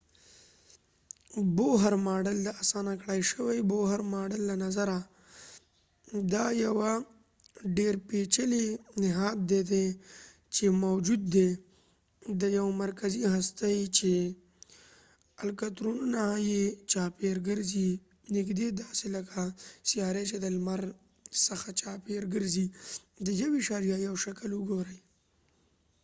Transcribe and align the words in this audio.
د 2.45 2.47
اسانه 2.63 2.93
کړای 3.01 3.21
شوي 3.31 3.59
بوهر 3.69 4.01
ماډل 4.13 4.41
boher 4.41 4.41
model 4.41 4.41
له 4.49 4.55
نظره، 4.65 4.99
دا 6.33 6.45
یوه 6.65 6.91
ډیرپیچلی 7.77 8.65
نهاد 9.03 9.37
دي 9.71 9.87
چې 10.55 10.63
موجود 10.85 11.21
دي، 11.35 11.49
د 12.41 12.43
یوه 12.57 12.71
مرکزی 12.83 13.23
هستی 13.35 13.77
چې 13.97 14.11
الکترونونه 15.43 16.23
یې 16.49 16.63
چاپیر 16.91 17.35
کرځی. 17.47 17.89
نږدې 18.35 18.67
داسې 18.81 19.05
لکه 19.15 19.39
سیاری 19.89 20.23
چې 20.31 20.37
د 20.39 20.45
لمر 20.55 20.81
څخه 21.45 21.67
چاپیر 21.81 22.21
ګرځی 22.33 22.65
د.1.1 23.25 24.23
شکل 24.23 24.49
وګورئ 24.55 24.99